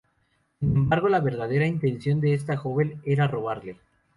[0.59, 3.77] Sin embargo, la verdadera intención de esta joven era robarle.